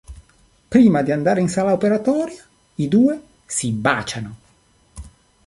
[0.67, 2.43] Prima di andare in sala operatoria,
[2.77, 4.35] i due si baciano.